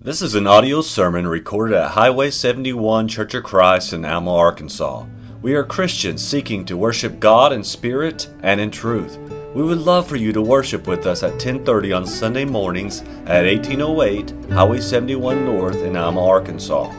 [0.00, 5.06] This is an audio sermon recorded at Highway 71 Church of Christ in Alma, Arkansas.
[5.42, 9.18] We are Christians seeking to worship God in spirit and in truth.
[9.56, 13.44] We would love for you to worship with us at 10:30 on Sunday mornings at
[13.44, 16.92] 1808 Highway 71 North in Alma, Arkansas.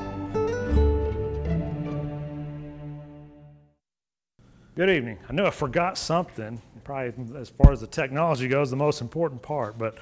[4.75, 5.19] Good evening.
[5.29, 9.41] I knew I forgot something, probably as far as the technology goes, the most important
[9.41, 9.97] part, but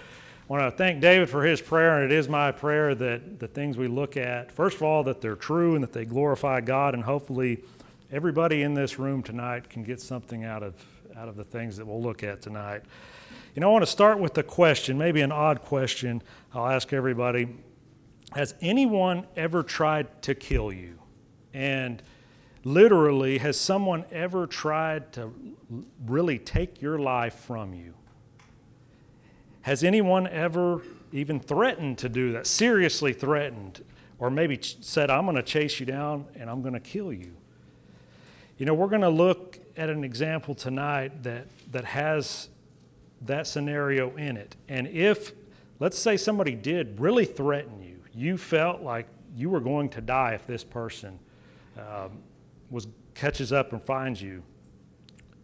[0.49, 3.49] I want to thank David for his prayer, and it is my prayer that the
[3.49, 6.93] things we look at, first of all, that they're true and that they glorify God,
[6.93, 7.65] and hopefully
[8.13, 10.75] everybody in this room tonight can get something out of,
[11.17, 12.83] out of the things that we'll look at tonight.
[13.55, 16.93] You know, I want to start with the question, maybe an odd question I'll ask
[16.93, 17.49] everybody
[18.33, 20.99] Has anyone ever tried to kill you?
[21.53, 22.01] And
[22.63, 25.33] literally, has someone ever tried to
[26.05, 27.96] really take your life from you?
[29.67, 30.81] Has anyone ever
[31.11, 32.47] even threatened to do that?
[32.47, 33.83] Seriously threatened?
[34.17, 37.33] Or maybe said, I'm going to chase you down and I'm going to kill you?
[38.57, 42.47] You know, we're going to look at an example tonight that, that has
[43.23, 44.55] that scenario in it.
[44.69, 45.33] And if,
[45.81, 50.31] let's say, somebody did really threaten you, you felt like you were going to die
[50.31, 51.19] if this person
[51.77, 52.19] um,
[52.69, 54.43] was catches up and finds you.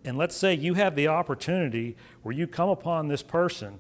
[0.06, 3.80] And let's say you have the opportunity where you come upon this person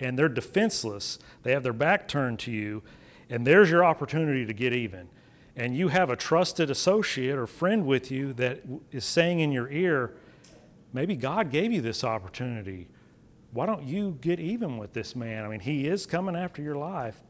[0.00, 1.18] and they're defenseless.
[1.42, 2.82] They have their back turned to you,
[3.30, 5.08] and there's your opportunity to get even.
[5.56, 9.70] And you have a trusted associate or friend with you that is saying in your
[9.70, 10.12] ear,
[10.92, 12.88] maybe God gave you this opportunity.
[13.52, 15.44] Why don't you get even with this man?
[15.44, 17.22] I mean, he is coming after your life.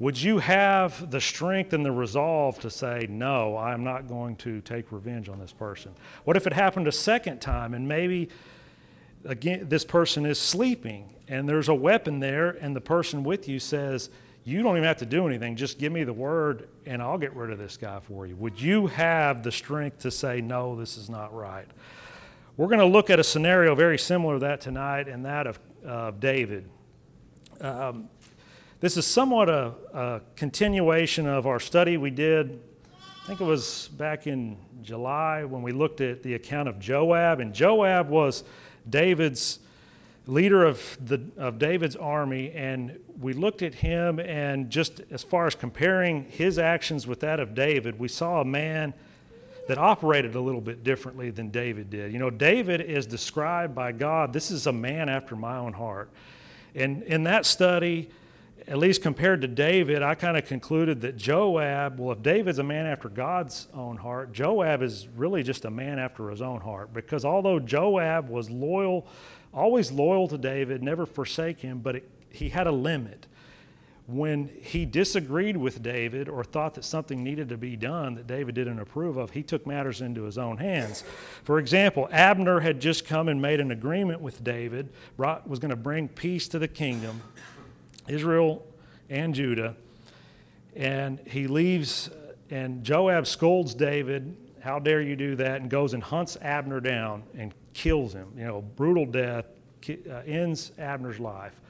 [0.00, 4.60] Would you have the strength and the resolve to say, No, I'm not going to
[4.60, 5.92] take revenge on this person?
[6.24, 8.28] What if it happened a second time and maybe
[9.24, 13.58] again this person is sleeping and there's a weapon there, and the person with you
[13.58, 14.10] says,
[14.44, 17.34] You don't even have to do anything, just give me the word, and I'll get
[17.34, 18.36] rid of this guy for you.
[18.36, 21.66] Would you have the strength to say, No, this is not right?
[22.56, 25.58] We're going to look at a scenario very similar to that tonight, and that of,
[25.86, 26.68] uh, David.
[27.60, 28.08] Um,
[28.80, 32.60] this is somewhat a, a continuation of our study we did,
[33.24, 37.40] I think it was back in July when we looked at the account of Joab,
[37.40, 38.44] and Joab was
[38.88, 39.58] David's
[40.26, 45.46] leader of, the, of David's army, and we looked at him, and just as far
[45.46, 48.94] as comparing his actions with that of David, we saw a man
[49.68, 52.12] that operated a little bit differently than David did.
[52.12, 56.10] You know, David is described by God, this is a man after my own heart.
[56.74, 58.10] And in that study,
[58.66, 62.62] at least compared to David, I kind of concluded that Joab, well, if David's a
[62.62, 66.94] man after God's own heart, Joab is really just a man after his own heart.
[66.94, 69.06] Because although Joab was loyal
[69.54, 73.26] always loyal to David, never forsake him, but it, he had a limit.
[74.06, 78.54] When he disagreed with David or thought that something needed to be done that David
[78.54, 81.02] didn't approve of, he took matters into his own hands.
[81.42, 85.70] For example, Abner had just come and made an agreement with David, brought, was going
[85.70, 87.22] to bring peace to the kingdom,
[88.08, 88.66] Israel
[89.08, 89.76] and Judah.
[90.76, 92.10] And he leaves,
[92.50, 95.60] and Joab scolds David, How dare you do that?
[95.60, 98.28] and goes and hunts Abner down and kills him.
[98.36, 99.46] You know, brutal death
[99.88, 101.60] uh, ends Abner's life.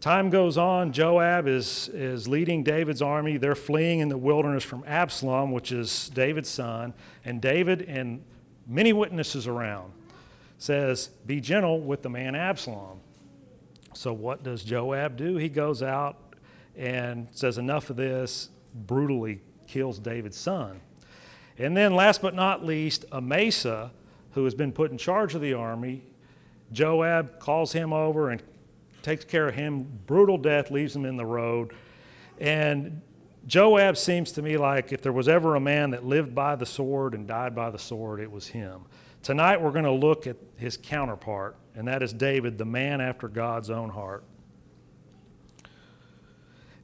[0.00, 0.92] Time goes on.
[0.92, 3.36] Joab is, is leading David's army.
[3.36, 6.94] They're fleeing in the wilderness from Absalom, which is David's son.
[7.22, 8.24] And David and
[8.66, 9.92] many witnesses around
[10.56, 12.99] says, Be gentle with the man Absalom.
[14.00, 15.36] So what does Joab do?
[15.36, 16.16] He goes out
[16.74, 20.80] and says, Enough of this, brutally kills David's son.
[21.58, 23.90] And then, last but not least, Amasa
[24.30, 26.06] who has been put in charge of the army.
[26.72, 28.42] Joab calls him over and
[29.02, 30.00] takes care of him.
[30.06, 31.74] Brutal death leaves him in the road.
[32.38, 33.02] And
[33.46, 36.64] Joab seems to me like if there was ever a man that lived by the
[36.64, 38.86] sword and died by the sword, it was him.
[39.22, 43.28] Tonight we're going to look at his counterpart, and that is David, the man after
[43.28, 44.24] God's own heart.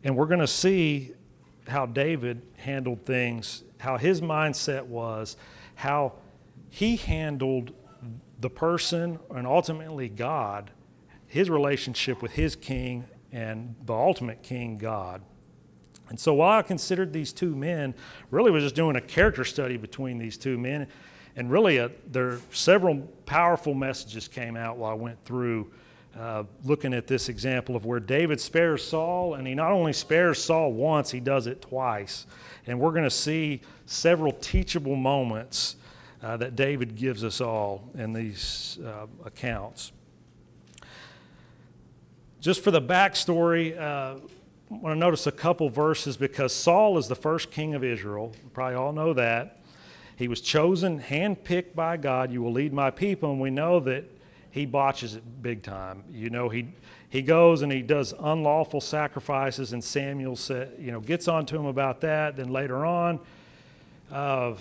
[0.05, 1.13] And we're going to see
[1.69, 5.37] how David handled things, how his mindset was,
[5.75, 6.15] how
[6.71, 7.73] he handled
[8.41, 10.71] the person and ultimately God,
[11.27, 15.23] his relationship with his king and the ultimate king, God.
[16.09, 17.95] And so while I considered these two men,
[18.31, 20.87] really was just doing a character study between these two men.
[21.37, 25.71] And really, uh, there several powerful messages came out while I went through
[26.19, 30.43] uh, looking at this example of where David spares Saul, and he not only spares
[30.43, 32.27] Saul once, he does it twice.
[32.67, 35.77] And we're going to see several teachable moments
[36.23, 39.93] uh, that David gives us all in these uh, accounts.
[42.41, 44.21] Just for the backstory, uh,
[44.71, 48.33] want to notice a couple verses because Saul is the first king of Israel.
[48.55, 49.61] Probably all know that.
[50.17, 52.33] He was chosen, handpicked by God.
[52.33, 53.31] You will lead my people.
[53.31, 54.05] And we know that
[54.51, 56.03] he botches it big time.
[56.11, 56.69] You know, he,
[57.11, 61.57] he goes and he does unlawful sacrifices, and Samuel said, you know, gets on to
[61.57, 62.37] him about that.
[62.37, 63.21] Then later on,
[64.11, 64.55] uh,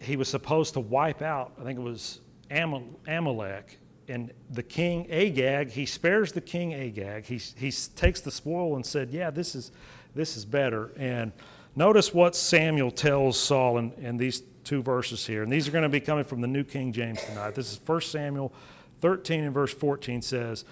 [0.00, 2.20] he was supposed to wipe out, I think it was
[2.50, 3.78] Amalek,
[4.08, 7.24] and the king Agag, he spares the king Agag.
[7.24, 9.70] He, he takes the spoil and said, Yeah, this is,
[10.14, 10.92] this is better.
[10.96, 11.32] And
[11.78, 15.42] notice what Samuel tells Saul in, in these two verses here.
[15.42, 17.54] And these are going to be coming from the New King James tonight.
[17.54, 18.52] This is 1 Samuel
[19.00, 20.64] 13 and verse 14 says,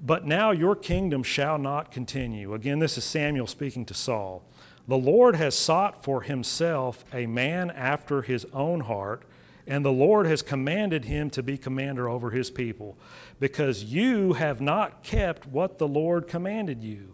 [0.00, 2.52] But now your kingdom shall not continue.
[2.52, 4.44] Again, this is Samuel speaking to Saul.
[4.86, 9.24] The Lord has sought for himself a man after his own heart
[9.66, 12.98] and the Lord has commanded him to be commander over his people,
[13.38, 17.11] because you have not kept what the Lord commanded you.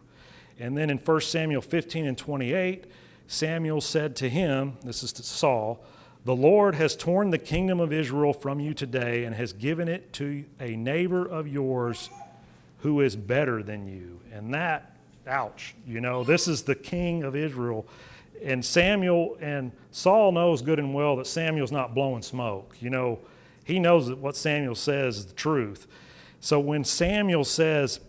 [0.58, 2.84] And then in 1 Samuel 15 and 28,
[3.26, 5.84] Samuel said to him, this is to Saul,
[6.24, 10.12] The Lord has torn the kingdom of Israel from you today and has given it
[10.14, 12.10] to a neighbor of yours
[12.78, 14.20] who is better than you.
[14.32, 14.96] And that,
[15.26, 17.86] ouch, you know, this is the king of Israel
[18.42, 22.76] and Samuel and Saul knows good and well that Samuel's not blowing smoke.
[22.80, 23.18] You know,
[23.64, 25.86] he knows that what Samuel says is the truth.
[26.40, 28.00] So when Samuel says,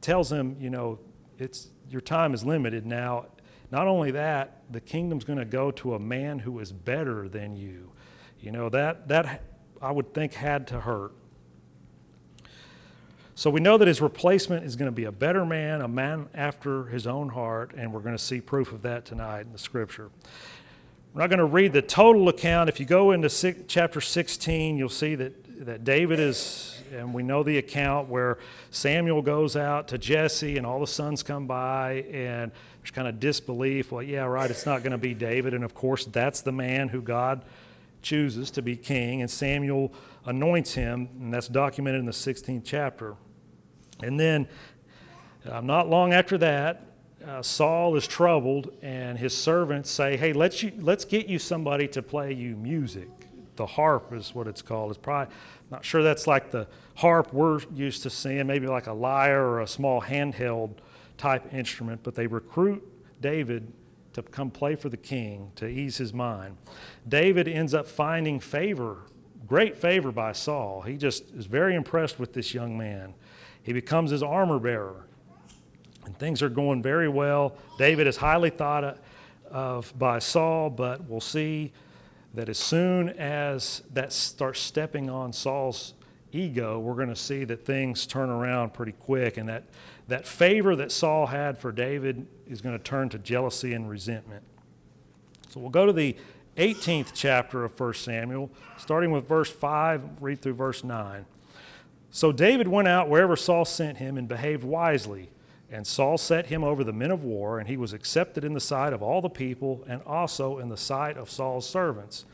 [0.00, 0.98] tells him, you know,
[1.38, 3.26] it's your time is limited now.
[3.70, 7.56] Not only that, the kingdom's going to go to a man who is better than
[7.56, 7.92] you.
[8.40, 9.42] You know that that
[9.80, 11.12] I would think had to hurt.
[13.34, 16.28] So we know that his replacement is going to be a better man, a man
[16.34, 19.58] after his own heart, and we're going to see proof of that tonight in the
[19.58, 20.10] scripture.
[21.14, 22.70] We're not going to read the total account.
[22.70, 27.22] If you go into six, chapter 16, you'll see that, that David is, and we
[27.22, 28.38] know the account where
[28.70, 32.50] Samuel goes out to Jesse and all the sons come by, and
[32.80, 33.92] there's kind of disbelief.
[33.92, 35.52] Well, yeah, right, it's not going to be David.
[35.52, 37.44] And of course, that's the man who God
[38.00, 39.92] chooses to be king, and Samuel
[40.24, 43.16] anoints him, and that's documented in the 16th chapter.
[44.02, 44.48] And then,
[45.46, 46.91] uh, not long after that,
[47.26, 51.88] uh, Saul is troubled, and his servants say, "Hey, let's you, let's get you somebody
[51.88, 53.08] to play you music.
[53.56, 54.90] The harp is what it's called.
[54.90, 55.34] It's probably
[55.70, 56.66] not sure that's like the
[56.96, 60.74] harp we're used to seeing, maybe like a lyre or a small handheld
[61.16, 62.02] type instrument.
[62.02, 62.82] But they recruit
[63.20, 63.72] David
[64.14, 66.56] to come play for the king to ease his mind.
[67.08, 68.98] David ends up finding favor,
[69.46, 70.82] great favor by Saul.
[70.82, 73.14] He just is very impressed with this young man.
[73.62, 75.06] He becomes his armor bearer.
[76.04, 77.56] And things are going very well.
[77.78, 78.98] David is highly thought
[79.50, 81.72] of by Saul, but we'll see
[82.34, 85.94] that as soon as that starts stepping on Saul's
[86.32, 89.36] ego, we're going to see that things turn around pretty quick.
[89.36, 89.64] And that,
[90.08, 94.42] that favor that Saul had for David is going to turn to jealousy and resentment.
[95.50, 96.16] So we'll go to the
[96.56, 101.26] 18th chapter of 1 Samuel, starting with verse 5, read through verse 9.
[102.10, 105.30] So David went out wherever Saul sent him and behaved wisely.
[105.72, 108.60] And Saul set him over the men of war, and he was accepted in the
[108.60, 112.26] sight of all the people and also in the sight of Saul's servants.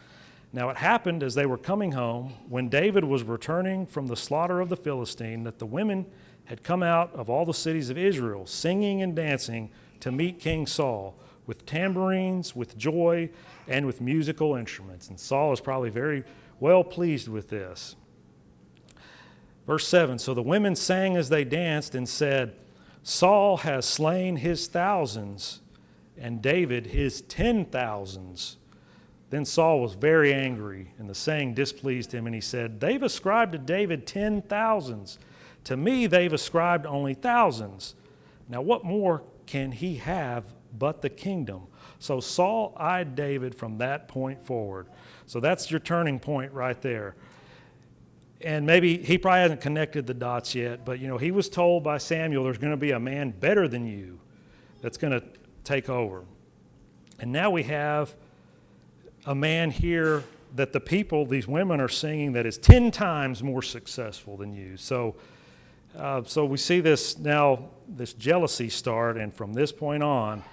[0.52, 4.60] Now it happened as they were coming home, when David was returning from the slaughter
[4.60, 6.06] of the Philistine, that the women
[6.46, 9.70] had come out of all the cities of Israel, singing and dancing
[10.00, 11.14] to meet King Saul,
[11.46, 13.30] with tambourines, with joy,
[13.68, 15.08] and with musical instruments.
[15.08, 16.24] And Saul is probably very
[16.58, 17.94] well pleased with this.
[19.64, 22.56] Verse 7 So the women sang as they danced and said,
[23.08, 25.62] Saul has slain his thousands,
[26.18, 28.58] and David his ten thousands.
[29.30, 33.52] Then Saul was very angry, and the saying displeased him, and he said, They've ascribed
[33.52, 35.18] to David ten thousands.
[35.64, 37.94] To me, they've ascribed only thousands.
[38.46, 40.44] Now, what more can he have
[40.78, 41.62] but the kingdom?
[41.98, 44.86] So Saul eyed David from that point forward.
[45.24, 47.16] So that's your turning point right there.
[48.40, 51.82] And maybe he probably hasn't connected the dots yet, but you know, he was told
[51.82, 54.20] by Samuel there's going to be a man better than you
[54.80, 55.26] that's going to
[55.64, 56.24] take over.
[57.18, 58.14] And now we have
[59.26, 60.22] a man here
[60.54, 64.76] that the people, these women are singing, that is 10 times more successful than you.
[64.76, 65.16] So,
[65.96, 70.44] uh, so we see this now, this jealousy start, and from this point on,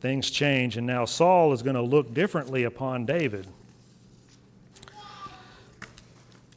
[0.00, 0.76] things change.
[0.76, 3.46] And now Saul is going to look differently upon David.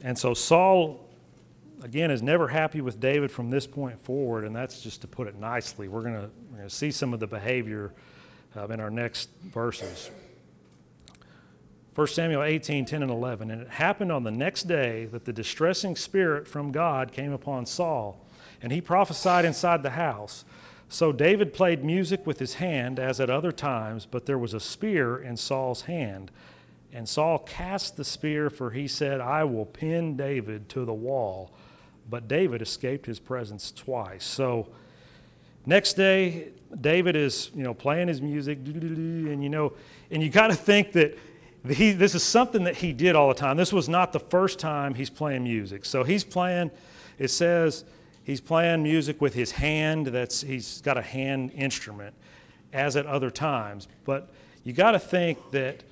[0.08, 1.06] And so Saul,
[1.84, 5.28] again, is never happy with David from this point forward, and that's just to put
[5.28, 5.90] it nicely.
[5.90, 7.92] We're going to see some of the behavior
[8.56, 10.10] uh, in our next verses.
[11.94, 13.52] 1 Samuel 18, 10 and 11.
[13.52, 17.66] And it happened on the next day that the distressing spirit from God came upon
[17.66, 18.26] Saul,
[18.62, 20.46] and he prophesied inside the house.
[20.88, 24.62] So David played music with his hand as at other times, but there was a
[24.62, 26.32] spear in Saul's hand.
[26.94, 31.52] And Saul cast the spear, for he said, I will pin David to the wall.
[32.10, 34.24] But David escaped his presence twice.
[34.24, 34.70] So
[35.66, 39.74] next day, David is, you know, playing his music, and you know,
[40.10, 41.18] and you got to think that
[41.68, 43.58] he, this is something that he did all the time.
[43.58, 45.86] This was not the first time he's playing music.
[45.86, 46.72] So he's playing,
[47.18, 47.84] it says,
[48.24, 50.08] he's playing music with his hand.
[50.08, 52.16] That's he's got a hand instrument,
[52.72, 53.88] as at other times.
[54.06, 54.30] But
[54.64, 55.84] you got to think that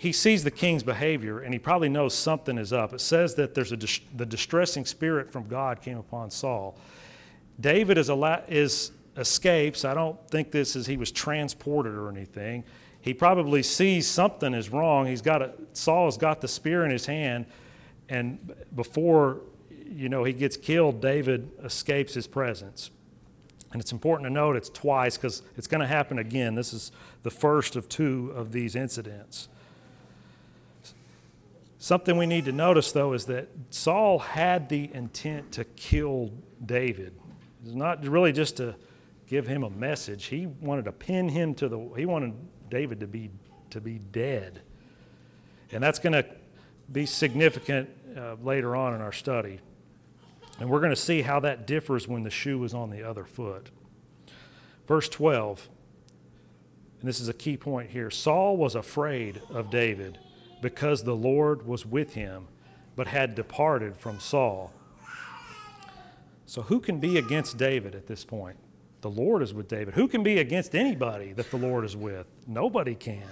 [0.00, 2.94] he sees the king's behavior and he probably knows something is up.
[2.94, 3.76] It says that there's a
[4.16, 6.78] the distressing spirit from God came upon Saul.
[7.60, 9.84] David is, a, is escapes.
[9.84, 12.64] I don't think this is he was transported or anything.
[13.02, 15.04] He probably sees something is wrong.
[15.04, 17.44] He's got a, Saul's got the spear in his hand,
[18.08, 19.42] and before
[19.86, 22.90] you know he gets killed, David escapes his presence.
[23.70, 26.54] And it's important to note it's twice because it's going to happen again.
[26.54, 26.90] This is
[27.22, 29.50] the first of two of these incidents.
[31.82, 36.30] Something we need to notice, though, is that Saul had the intent to kill
[36.64, 37.14] David.
[37.64, 38.76] It's not really just to
[39.26, 40.26] give him a message.
[40.26, 42.34] He wanted to pin him to the, he wanted
[42.68, 43.30] David to be,
[43.70, 44.60] to be dead.
[45.72, 46.26] And that's going to
[46.92, 49.60] be significant uh, later on in our study.
[50.58, 53.24] And we're going to see how that differs when the shoe is on the other
[53.24, 53.70] foot.
[54.86, 55.70] Verse 12,
[57.00, 60.18] and this is a key point here Saul was afraid of David
[60.60, 62.48] because the Lord was with him,
[62.96, 64.72] but had departed from Saul.
[66.46, 68.56] So, who can be against David at this point?
[69.02, 69.94] The Lord is with David.
[69.94, 72.26] Who can be against anybody that the Lord is with?
[72.46, 73.22] Nobody can.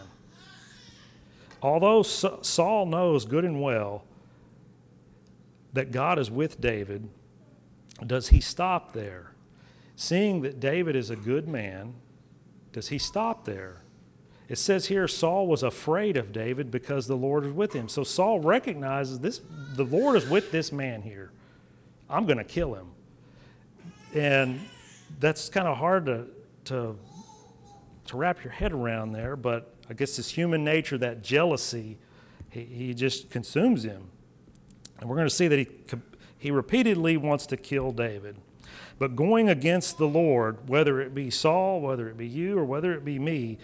[1.61, 4.05] Although Saul knows good and well
[5.73, 7.09] that God is with David,
[8.07, 9.33] does he stop there?
[9.97, 11.95] Seeing that David is a good man,
[12.73, 13.83] does he stop there?
[14.49, 17.89] It says here Saul was afraid of David because the Lord is with him.
[17.89, 19.41] So Saul recognizes this
[19.75, 21.31] the Lord is with this man here.
[22.09, 22.89] I'm going to kill him.
[24.15, 24.61] And
[25.21, 26.27] that's kind of hard to,
[26.65, 26.97] to,
[28.07, 31.99] to wrap your head around there, but I guess it's human nature, that jealousy,
[32.49, 34.09] he, he just consumes him.
[34.99, 35.69] And we're going to see that he,
[36.39, 38.37] he repeatedly wants to kill David.
[38.99, 42.93] But going against the Lord, whether it be Saul, whether it be you, or whether
[42.93, 43.59] it be me,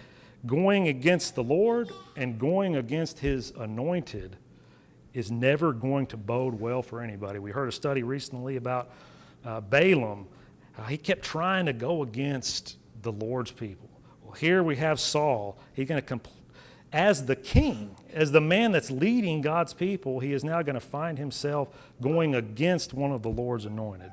[0.45, 4.37] going against the Lord and going against his anointed
[5.13, 7.39] is never going to bode well for anybody.
[7.39, 8.89] We heard a study recently about
[9.45, 10.27] uh, Balaam.
[10.77, 13.89] Uh, he kept trying to go against the Lord's people.
[14.23, 15.57] Well, here we have Saul.
[15.73, 16.31] He's going to compl-
[16.91, 20.79] as the king, as the man that's leading God's people, he is now going to
[20.79, 21.69] find himself
[22.01, 24.11] going against one of the Lord's anointed.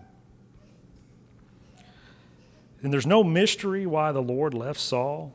[2.82, 5.32] And there's no mystery why the Lord left Saul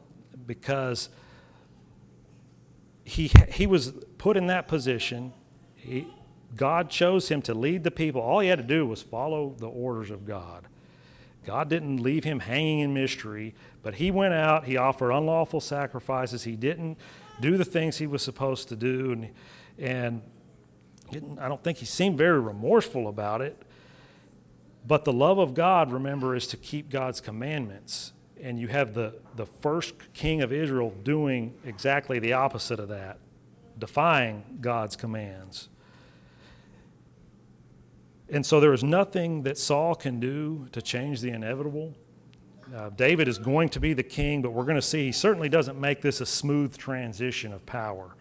[0.48, 1.10] because
[3.04, 5.34] he, he was put in that position.
[5.76, 6.08] He,
[6.56, 8.22] God chose him to lead the people.
[8.22, 10.68] All he had to do was follow the orders of God.
[11.46, 16.44] God didn't leave him hanging in mystery, but he went out, he offered unlawful sacrifices,
[16.44, 16.98] he didn't
[17.40, 20.22] do the things he was supposed to do, and,
[21.10, 23.62] and I don't think he seemed very remorseful about it.
[24.86, 29.16] But the love of God, remember, is to keep God's commandments and you have the,
[29.36, 33.20] the first king of Israel doing exactly the opposite of that,
[33.78, 35.70] defying God's commands.
[38.30, 41.94] And so there is nothing that Saul can do to change the inevitable.
[42.76, 45.48] Uh, David is going to be the king, but we're going to see he certainly
[45.48, 48.16] doesn't make this a smooth transition of power.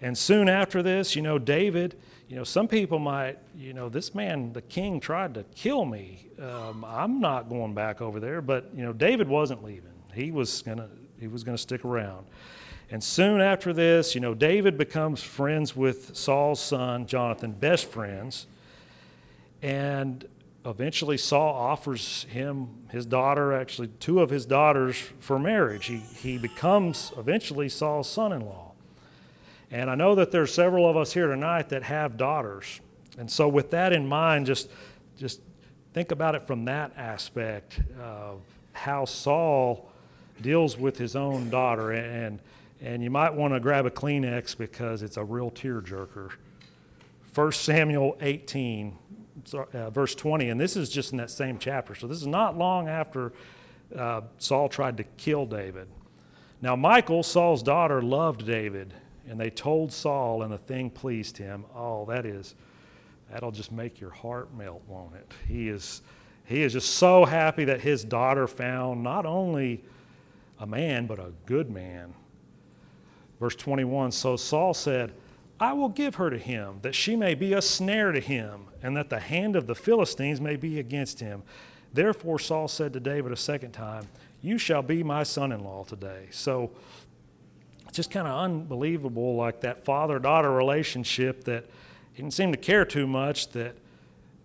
[0.00, 1.98] And soon after this, you know, David
[2.34, 6.30] you know, some people might, you know, this man, the king, tried to kill me.
[6.42, 8.42] Um, I'm not going back over there.
[8.42, 9.92] But you know, David wasn't leaving.
[10.12, 10.88] He was gonna,
[11.20, 12.26] he was gonna stick around.
[12.90, 18.48] And soon after this, you know, David becomes friends with Saul's son Jonathan, best friends.
[19.62, 20.26] And
[20.66, 25.86] eventually, Saul offers him his daughter, actually two of his daughters, for marriage.
[25.86, 28.73] He he becomes eventually Saul's son-in-law.
[29.74, 32.80] And I know that there's several of us here tonight that have daughters.
[33.18, 34.70] And so with that in mind, just
[35.18, 35.40] just
[35.92, 39.90] think about it from that aspect of how Saul
[40.40, 42.38] deals with his own daughter and
[42.80, 46.30] and you might want to grab a Kleenex because it's a real tearjerker.
[47.34, 48.96] 1 Samuel 18,
[49.54, 51.96] uh, verse 20, and this is just in that same chapter.
[51.96, 53.32] So this is not long after
[53.96, 55.88] uh, Saul tried to kill David.
[56.62, 58.94] Now, Michal, Saul's daughter, loved David
[59.28, 61.64] and they told Saul, and the thing pleased him.
[61.74, 62.54] Oh, that is,
[63.30, 65.32] that'll just make your heart melt, won't it?
[65.48, 66.02] He is,
[66.44, 69.84] He is just so happy that his daughter found not only
[70.58, 72.14] a man, but a good man.
[73.40, 75.12] Verse 21 So Saul said,
[75.60, 78.96] I will give her to him, that she may be a snare to him, and
[78.96, 81.42] that the hand of the Philistines may be against him.
[81.92, 84.08] Therefore Saul said to David a second time,
[84.42, 86.26] You shall be my son in law today.
[86.32, 86.72] So
[87.94, 91.66] just kind of unbelievable, like that father daughter relationship that
[92.12, 93.76] he didn't seem to care too much that,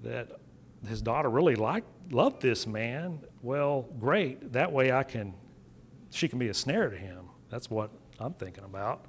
[0.03, 0.39] that
[0.87, 3.19] his daughter really liked, loved this man.
[3.41, 4.53] Well, great.
[4.53, 5.33] That way I can,
[6.11, 7.25] she can be a snare to him.
[7.49, 9.05] That's what I'm thinking about.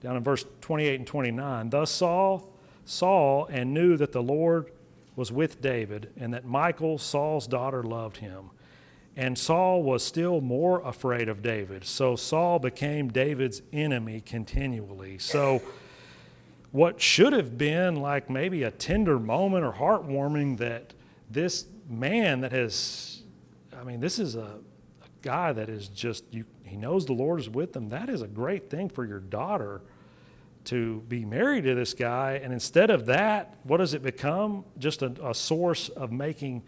[0.00, 2.52] Down in verse 28 and 29, thus Saul
[2.84, 4.70] saw and knew that the Lord
[5.14, 8.50] was with David and that Michal, Saul's daughter, loved him.
[9.20, 11.84] And Saul was still more afraid of David.
[11.84, 15.18] So Saul became David's enemy continually.
[15.18, 15.60] So,
[16.72, 20.94] what should have been like maybe a tender moment or heartwarming that
[21.28, 23.22] this man that has,
[23.78, 24.58] I mean, this is a,
[25.02, 27.90] a guy that is just, you, he knows the Lord is with him.
[27.90, 29.82] That is a great thing for your daughter
[30.66, 32.40] to be married to this guy.
[32.42, 34.64] And instead of that, what does it become?
[34.78, 36.62] Just a, a source of making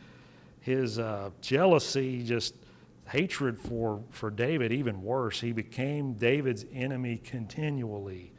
[0.63, 2.55] his uh, jealousy, just
[3.09, 5.41] hatred for, for David even worse.
[5.41, 8.33] He became David's enemy continually,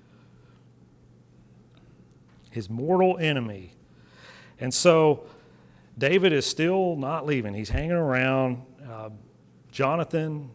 [2.49, 3.73] his mortal enemy.
[4.59, 5.25] And so
[5.97, 7.53] David is still not leaving.
[7.53, 8.63] He's hanging around.
[8.89, 9.09] Uh,
[9.71, 10.49] Jonathan,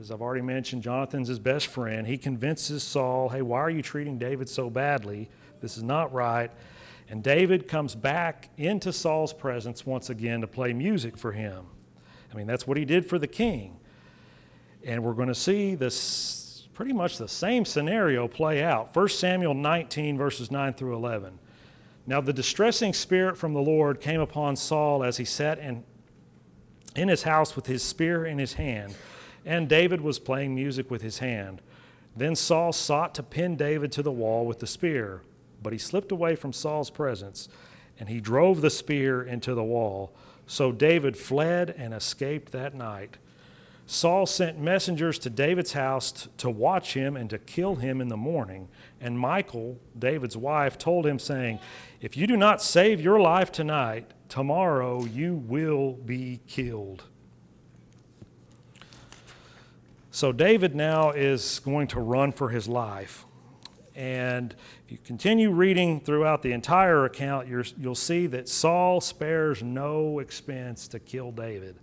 [0.00, 2.06] as I've already mentioned, Jonathan's his best friend.
[2.06, 5.28] He convinces Saul, hey, why are you treating David so badly?
[5.60, 6.52] This is not right.
[7.10, 11.66] And David comes back into Saul's presence once again to play music for him.
[12.32, 13.80] I mean, that's what he did for the king.
[14.84, 18.94] And we're going to see this pretty much the same scenario play out.
[18.94, 21.40] 1 Samuel 19, verses 9 through 11.
[22.06, 25.84] Now, the distressing spirit from the Lord came upon Saul as he sat in,
[26.94, 28.94] in his house with his spear in his hand,
[29.44, 31.60] and David was playing music with his hand.
[32.16, 35.22] Then Saul sought to pin David to the wall with the spear,
[35.62, 37.48] but he slipped away from Saul's presence,
[37.98, 40.14] and he drove the spear into the wall.
[40.46, 43.18] So David fled and escaped that night.
[43.86, 48.16] Saul sent messengers to David's house to watch him and to kill him in the
[48.16, 48.68] morning.
[49.00, 51.58] And Michal, David's wife, told him, saying,
[52.00, 57.04] If you do not save your life tonight, tomorrow you will be killed.
[60.12, 63.24] So David now is going to run for his life.
[63.96, 64.54] And
[64.90, 70.88] you continue reading throughout the entire account, you will see that Saul spares no expense
[70.88, 71.76] to kill David.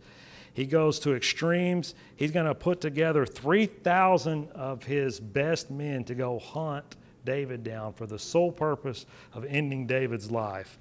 [0.54, 1.96] He goes to extremes.
[2.16, 7.94] He's going to put together 3,000 of his best men to go hunt David down
[7.94, 10.78] for the sole purpose of ending David's life.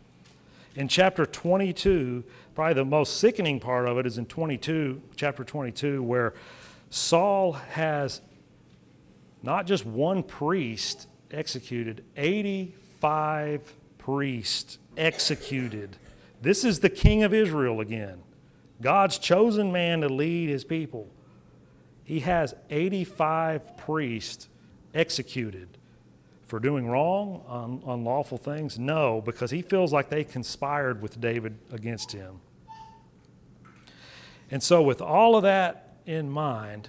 [0.75, 6.03] In chapter 22, probably the most sickening part of it is in 22, chapter 22,
[6.03, 6.35] where
[6.91, 8.21] Saul has
[9.43, 15.97] not just one priest executed, 85 priests executed.
[16.41, 18.23] This is the king of Israel again.
[18.81, 21.09] God's chosen man to lead his people.
[22.05, 24.49] He has 85 priests
[24.95, 25.77] executed
[26.47, 28.79] for doing wrong, un- unlawful things?
[28.79, 32.41] No, because he feels like they conspired with David against him.
[34.51, 36.89] And so, with all of that in mind,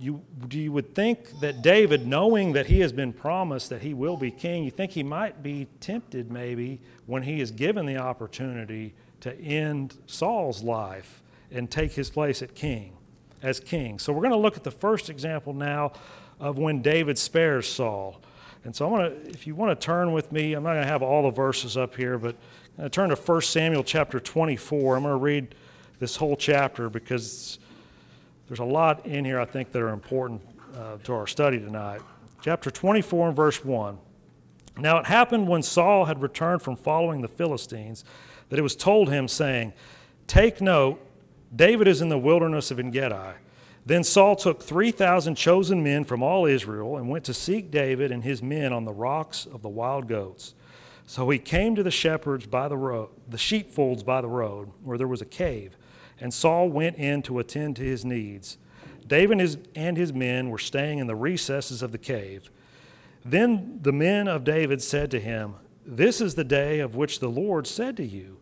[0.00, 4.16] you, you would think that David, knowing that he has been promised that he will
[4.16, 8.94] be king, you think he might be tempted maybe when he is given the opportunity
[9.20, 12.96] to end Saul's life and take his place at king,
[13.42, 13.98] as king.
[13.98, 15.92] So we're going to look at the first example now
[16.38, 18.20] of when David spares Saul.
[18.64, 20.84] And so I'm going to, if you want to turn with me, I'm not going
[20.84, 22.36] to have all the verses up here, but
[22.76, 24.96] I'm going to turn to 1 Samuel chapter 24.
[24.96, 25.54] I'm going to read
[25.98, 27.58] this whole chapter because
[28.48, 30.40] there's a lot in here I think that are important
[30.74, 32.00] uh, to our study tonight.
[32.40, 33.98] Chapter 24 and verse 1.
[34.78, 38.04] Now it happened when Saul had returned from following the Philistines
[38.48, 39.74] that it was told him, saying,
[40.26, 40.98] Take note,
[41.54, 43.36] David is in the wilderness of Engedi.
[43.84, 48.22] Then Saul took 3,000 chosen men from all Israel and went to seek David and
[48.22, 50.54] his men on the rocks of the wild goats.
[51.06, 54.98] So he came to the shepherds by the road, the sheepfolds by the road, where
[54.98, 55.77] there was a cave
[56.20, 58.58] and Saul went in to attend to his needs.
[59.06, 62.50] David and his, and his men were staying in the recesses of the cave.
[63.24, 65.54] Then the men of David said to him,
[65.84, 68.38] This is the day of which the Lord said to you,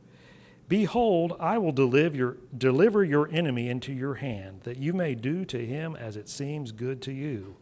[0.69, 5.45] Behold, I will deliver your, deliver your enemy into your hand, that you may do
[5.45, 7.57] to him as it seems good to you.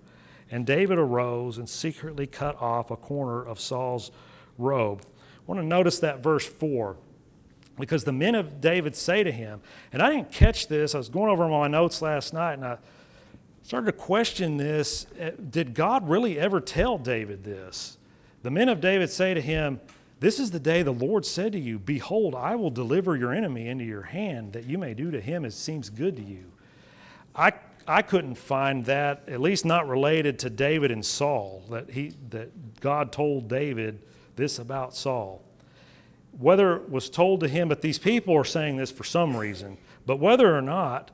[0.51, 4.11] And David arose and secretly cut off a corner of Saul's
[4.57, 5.03] robe.
[5.03, 6.97] I want to notice that verse 4.
[7.79, 9.61] Because the men of David say to him,
[9.93, 12.79] and I didn't catch this, I was going over my notes last night and I
[13.63, 15.07] started to question this.
[15.21, 17.99] Uh, did God really ever tell David this?
[18.43, 19.81] The men of David say to him,
[20.21, 23.67] This is the day the Lord said to you, Behold, I will deliver your enemy
[23.67, 26.53] into your hand, that you may do to him as seems good to you.
[27.35, 27.55] I,
[27.89, 32.81] I couldn't find that, at least not related to David and Saul, that, he, that
[32.81, 34.01] God told David
[34.37, 35.43] this about Saul
[36.39, 39.79] whether it was told to him, but these people are saying this for some reason,
[40.07, 41.11] but whether or not,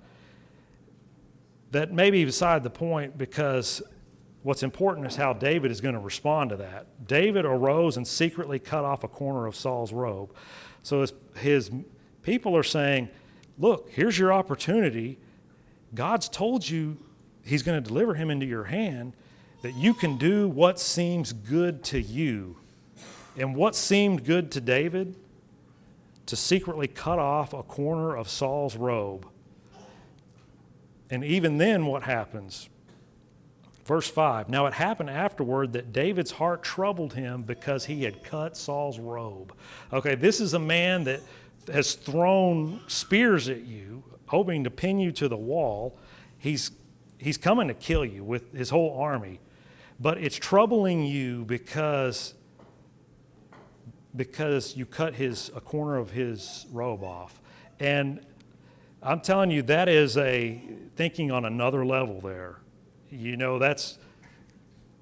[1.70, 3.82] that may be beside the point because
[4.42, 7.06] what's important is how David is going to respond to that.
[7.06, 10.34] David arose and secretly cut off a corner of Saul's robe.
[10.82, 11.70] So his, his
[12.22, 13.08] people are saying,
[13.58, 15.18] Look, here's your opportunity.
[15.94, 16.96] God's told you
[17.44, 19.14] he's going to deliver him into your hand,
[19.60, 22.56] that you can do what seems good to you.
[23.36, 25.14] And what seemed good to David?
[26.26, 29.26] To secretly cut off a corner of Saul's robe.
[31.10, 32.68] And even then, what happens?
[33.84, 38.56] Verse 5 Now it happened afterward that David's heart troubled him because he had cut
[38.56, 39.52] Saul's robe.
[39.92, 41.20] Okay, this is a man that
[41.72, 45.98] has thrown spears at you, hoping to pin you to the wall.
[46.38, 46.70] He's,
[47.18, 49.40] he's coming to kill you with his whole army.
[49.98, 52.34] But it's troubling you because
[54.14, 57.40] because you cut his a corner of his robe off.
[57.78, 58.24] And
[59.02, 60.60] I'm telling you, that is a
[60.96, 62.58] thinking on another level there.
[63.10, 63.98] You know, that's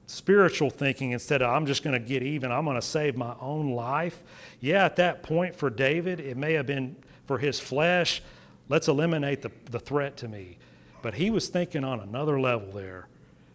[0.07, 3.35] spiritual thinking instead of I'm just going to get even, I'm going to save my
[3.41, 4.23] own life.
[4.61, 8.23] Yeah, at that point for David, it may have been for his flesh,
[8.69, 10.59] let's eliminate the, the threat to me.
[11.03, 13.09] But he was thinking on another level there.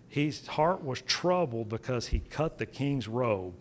[0.08, 3.56] His heart was troubled because he cut the king's robe.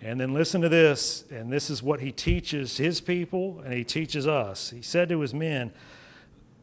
[0.00, 3.82] And then listen to this, and this is what he teaches his people and he
[3.82, 4.70] teaches us.
[4.70, 5.72] He said to his men,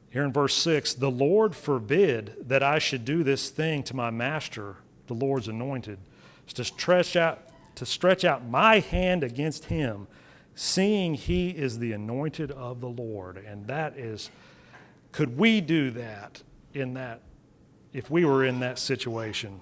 [0.09, 4.09] here in verse 6, the Lord forbid that I should do this thing to my
[4.09, 5.97] master, the Lord's anointed,
[6.53, 7.41] to stretch out,
[7.75, 10.07] to stretch out my hand against him,
[10.53, 13.35] seeing he is the anointed of the Lord.
[13.35, 14.29] And that is,
[15.11, 16.41] could we do that
[16.73, 17.19] in that,
[17.91, 19.59] if we were in that situation?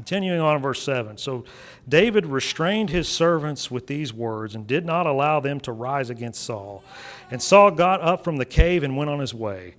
[0.00, 1.18] Continuing on in verse 7.
[1.18, 1.44] So
[1.86, 6.42] David restrained his servants with these words and did not allow them to rise against
[6.42, 6.82] Saul.
[7.30, 9.74] And Saul got up from the cave and went on his way.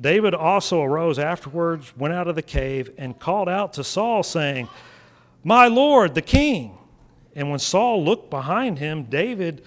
[0.00, 4.68] David also arose afterwards, went out of the cave, and called out to Saul, saying,
[5.44, 6.76] My Lord, the king.
[7.36, 9.62] And when Saul looked behind him, David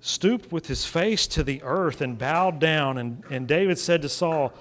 [0.00, 2.98] stooped with his face to the earth and bowed down.
[2.98, 4.52] And, and David said to Saul,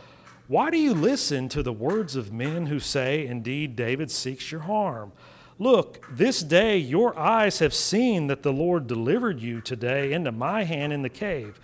[0.47, 4.62] why do you listen to the words of men who say, Indeed, David seeks your
[4.62, 5.12] harm?
[5.58, 10.63] Look, this day your eyes have seen that the Lord delivered you today into my
[10.63, 11.60] hand in the cave,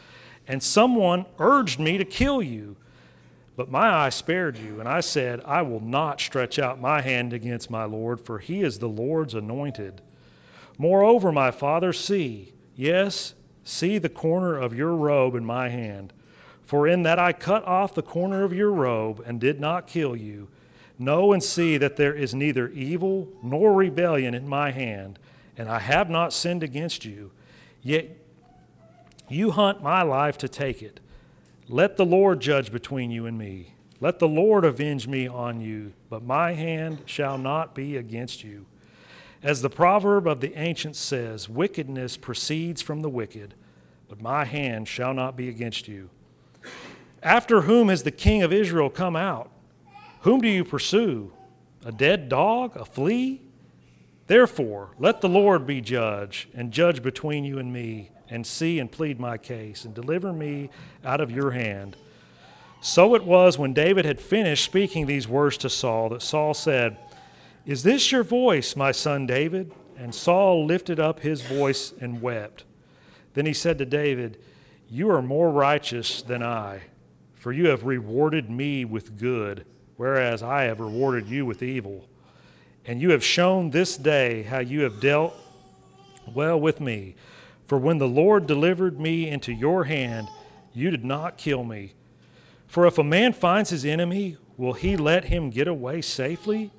[0.48, 2.78] and someone urged me to kill you.
[3.56, 7.34] But my eye spared you, and I said, I will not stretch out my hand
[7.34, 10.02] against my Lord, for he is the Lord's anointed.
[10.78, 16.14] Moreover, my father, see, yes, see the corner of your robe in my hand.
[16.72, 20.16] For in that I cut off the corner of your robe and did not kill
[20.16, 20.48] you,
[20.98, 25.20] know and see that there is neither evil nor rebellion in my hand,
[25.58, 27.32] and I have not sinned against you.
[27.82, 28.16] Yet
[29.28, 31.02] you hunt my life to take it.
[31.68, 33.74] Let the Lord judge between you and me.
[34.00, 38.66] Let the Lord avenge me on you, but my hand shall not be against you.
[39.44, 43.56] As the proverb of the ancients says, wickedness proceeds from the wicked,
[44.08, 46.10] but my hand shall not be against you.
[47.24, 49.52] After whom has the king of Israel come out?
[50.22, 51.32] Whom do you pursue?
[51.86, 52.76] A dead dog?
[52.76, 53.42] A flea?
[54.28, 58.92] Therefore, let the Lord be judge, and judge between you and me, and see and
[58.92, 60.70] plead my case, and deliver me
[61.04, 61.96] out of your hand.
[62.82, 66.98] So it was when David had finished speaking these words to Saul that Saul said,
[67.66, 69.72] Is this your voice, my son David?
[69.98, 72.64] And Saul lifted up his voice and wept.
[73.36, 74.38] Then he said to David,
[74.90, 76.82] You are more righteous than I
[77.42, 79.66] for you have rewarded me with good,
[79.98, 82.08] whereas I have rewarded you with evil.
[82.86, 85.34] And you have shown this day how you have dealt
[86.32, 87.16] well with me.
[87.66, 90.28] For when the Lord delivered me into your hand,
[90.72, 91.96] you did not kill me.
[92.68, 96.70] For if a man finds his enemy, will he let him get away safely?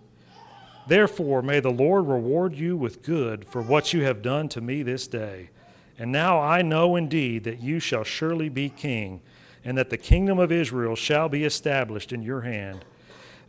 [0.87, 4.85] Therefore, may the Lord reward you with good for what you have done to me
[4.85, 5.51] this day.
[5.98, 9.22] And now I know indeed that you shall surely be king
[9.64, 12.85] and that the kingdom of Israel shall be established in your hand.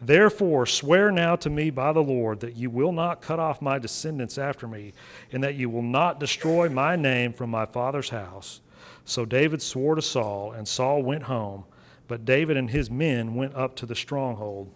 [0.01, 3.79] Therefore, swear now to me by the Lord that you will not cut off my
[3.79, 4.93] descendants after me,
[5.31, 8.59] and that you will not destroy my name from my father's house.
[9.05, 11.63] So David swore to Saul, and Saul went home,
[12.07, 14.71] but David and his men went up to the stronghold.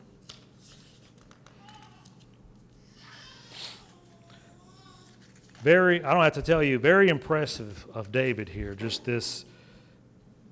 [5.62, 8.76] Very, I don't have to tell you, very impressive of David here.
[8.76, 9.44] Just this,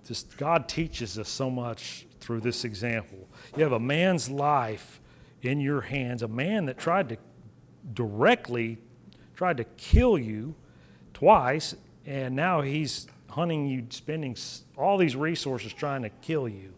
[0.08, 3.28] just God teaches us so much through this example.
[3.56, 5.00] You have a man's life
[5.41, 7.18] in your hands, a man that tried to
[7.94, 8.80] directly
[9.36, 10.56] tried to kill you
[11.13, 14.36] twice, and now he's hunting you, spending
[14.78, 16.74] all these resources trying to kill you.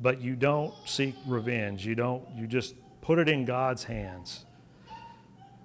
[0.00, 1.86] But you don't seek revenge.
[1.86, 2.22] You don't.
[2.36, 4.44] You just put it in God's hands.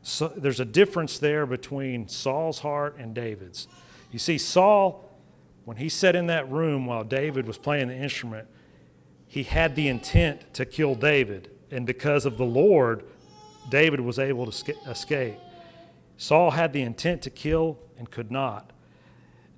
[0.03, 3.67] So there's a difference there between Saul's heart and David's.
[4.11, 5.10] You see, Saul,
[5.65, 8.47] when he sat in that room while David was playing the instrument,
[9.27, 11.51] he had the intent to kill David.
[11.69, 13.03] And because of the Lord,
[13.69, 15.37] David was able to escape.
[16.17, 18.71] Saul had the intent to kill and could not.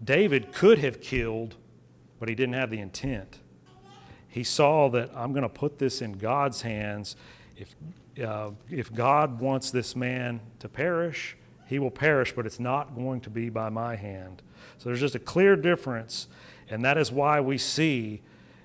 [0.03, 1.55] David could have killed,
[2.19, 3.39] but he didn't have the intent.
[4.27, 7.15] He saw that I'm going to put this in God's hands.
[7.55, 7.75] If,
[8.23, 13.21] uh, if God wants this man to perish, he will perish, but it's not going
[13.21, 14.41] to be by my hand.
[14.77, 16.27] So there's just a clear difference,
[16.69, 18.21] and that is why we see,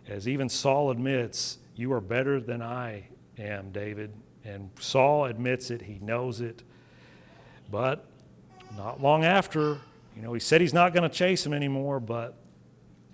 [0.07, 3.09] as even Saul admits, you are better than I
[3.39, 4.13] am, David.
[4.45, 6.63] And Saul admits it, he knows it.
[7.71, 8.05] But
[8.77, 9.79] not long after,
[10.17, 12.37] you know, he said he's not going to chase him anymore, but,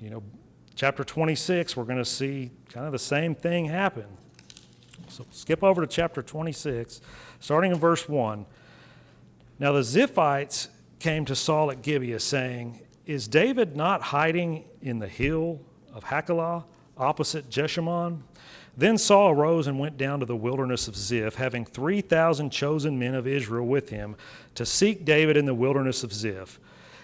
[0.01, 0.23] you know,
[0.75, 4.07] chapter 26, we're going to see kind of the same thing happen.
[5.09, 7.01] So skip over to chapter 26,
[7.41, 8.47] starting in verse 1.
[9.59, 15.09] Now the Ziphites came to Saul at Gibeah, saying, Is David not hiding in the
[15.09, 15.61] hill
[15.93, 16.65] of Hachilah,
[16.97, 18.23] opposite Jeshimon?
[18.77, 23.15] Then Saul arose and went down to the wilderness of Ziph, having 3,000 chosen men
[23.15, 24.17] of Israel with him,
[24.57, 26.59] to seek David in the wilderness of Ziph.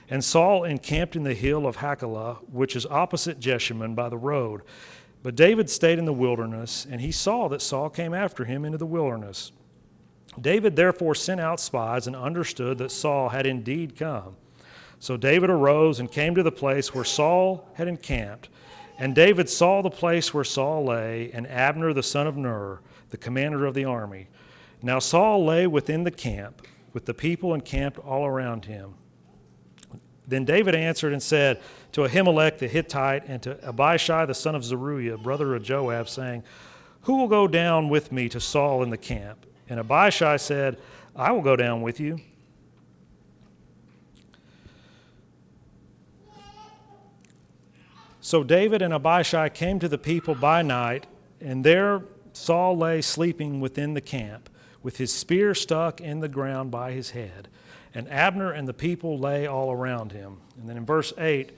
[0.09, 4.63] And Saul encamped in the hill of Hachilah, which is opposite Jeshimon by the road.
[5.23, 8.79] But David stayed in the wilderness, and he saw that Saul came after him into
[8.79, 9.53] the wilderness.
[10.39, 14.37] David therefore sent out spies and understood that Saul had indeed come.
[14.99, 18.49] So David arose and came to the place where Saul had encamped.
[18.99, 23.17] And David saw the place where Saul lay, and Abner the son of Ner, the
[23.17, 24.29] commander of the army.
[24.83, 28.95] Now Saul lay within the camp, with the people encamped all around him.
[30.29, 31.61] Then David answered and said
[31.93, 36.45] to Ahimelech the Hittite and to Abishai the son of Zeruiah, brother of Joab, saying,
[37.03, 39.47] Who will go down with me to Saul in the camp?
[39.71, 40.79] And Abishai said,
[41.15, 42.21] I will go down with you.
[48.21, 51.07] So David and Abishai came to the people by night,
[51.41, 52.03] and there
[52.33, 54.51] Saul lay sleeping within the camp,
[54.83, 57.49] with his spear stuck in the ground by his head.
[57.95, 60.39] And Abner and the people lay all around him.
[60.59, 61.53] And then in verse 8,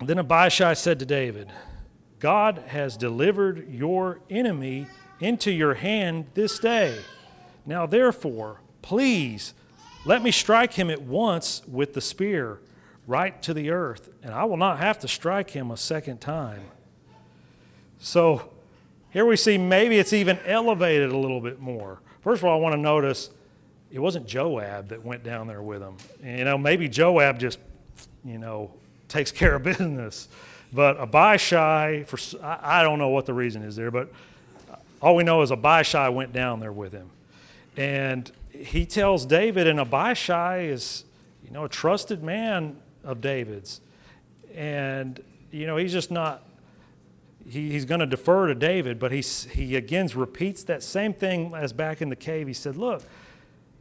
[0.00, 1.50] then Abishai said to David,
[2.18, 4.86] God has delivered your enemy
[5.20, 6.98] into your hand this day.
[7.66, 9.54] Now, therefore, please
[10.04, 12.60] let me strike him at once with the spear
[13.06, 16.62] right to the earth, and I will not have to strike him a second time.
[17.98, 18.50] So
[19.10, 22.00] here we see maybe it's even elevated a little bit more.
[22.20, 23.30] First of all, I want to notice
[23.90, 25.96] it wasn't Joab that went down there with him.
[26.22, 27.58] You know, maybe Joab just,
[28.24, 28.70] you know,
[29.08, 30.28] takes care of business.
[30.72, 34.12] But Abishai, for I don't know what the reason is there, but
[35.00, 37.10] all we know is Abishai went down there with him.
[37.76, 41.04] And he tells David, and Abishai is,
[41.44, 43.80] you know, a trusted man of David's.
[44.54, 46.42] And, you know, he's just not,
[47.48, 51.54] he, he's going to defer to David, but he's, he again repeats that same thing
[51.54, 52.48] as back in the cave.
[52.48, 53.02] He said, Look,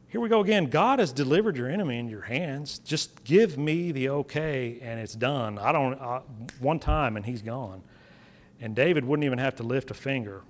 [0.09, 0.67] here we go again.
[0.67, 2.79] God has delivered your enemy in your hands.
[2.79, 5.57] Just give me the okay, and it's done.
[5.57, 6.21] I don't, I,
[6.59, 7.81] one time, and he's gone.
[8.61, 10.43] And David wouldn't even have to lift a finger.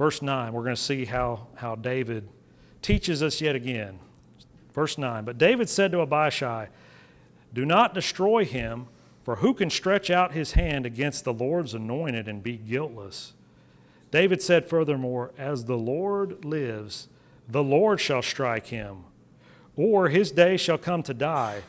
[0.00, 2.28] Verse 9, we're going to see how, how David
[2.82, 4.00] teaches us yet again
[4.72, 6.68] Verse 9 But David said to Abishai,
[7.52, 8.86] Do not destroy him,
[9.22, 13.34] for who can stretch out his hand against the Lord's anointed and be guiltless?
[14.10, 17.08] David said furthermore, As the Lord lives,
[17.48, 19.04] the Lord shall strike him,
[19.76, 21.62] or his day shall come to die,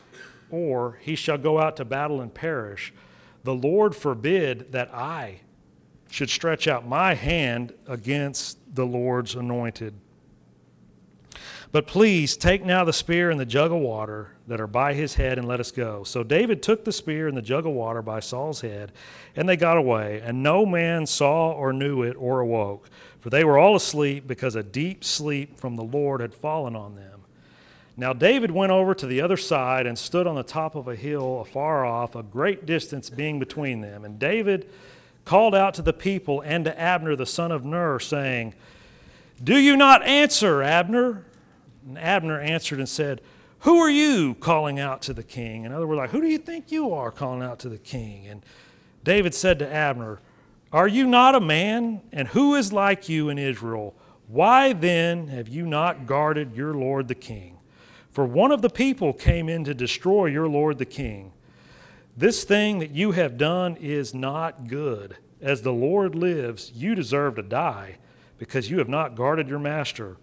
[0.50, 2.92] or he shall go out to battle and perish.
[3.44, 5.40] The Lord forbid that I
[6.12, 9.94] should stretch out my hand against the Lord's anointed.
[11.72, 15.14] But please take now the spear and the jug of water that are by his
[15.14, 16.04] head and let us go.
[16.04, 18.92] So David took the spear and the jug of water by Saul's head,
[19.34, 20.20] and they got away.
[20.22, 24.54] And no man saw or knew it or awoke, for they were all asleep because
[24.54, 27.22] a deep sleep from the Lord had fallen on them.
[27.96, 30.94] Now David went over to the other side and stood on the top of a
[30.94, 34.04] hill afar off, a great distance being between them.
[34.04, 34.68] And David
[35.24, 38.54] called out to the people and to Abner the son of Ner, saying,
[39.42, 41.24] Do you not answer, Abner?
[41.86, 43.20] And Abner answered and said,
[43.60, 45.64] Who are you calling out to the king?
[45.64, 48.26] In other words, like, who do you think you are calling out to the king?
[48.26, 48.44] And
[49.04, 50.20] David said to Abner,
[50.72, 52.02] Are you not a man?
[52.12, 53.94] And who is like you in Israel?
[54.28, 57.58] Why then have you not guarded your Lord the king?
[58.10, 61.31] For one of the people came in to destroy your Lord the king.
[62.16, 65.16] This thing that you have done is not good.
[65.40, 67.98] As the Lord lives, you deserve to die,
[68.38, 70.16] because you have not guarded your master,